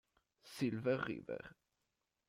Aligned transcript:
Silver 0.55 0.97
River 1.05 1.43